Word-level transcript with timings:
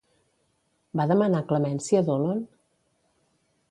Va 1.01 1.07
demanar 1.13 1.43
clemència 1.53 2.05
Dolon? 2.11 2.45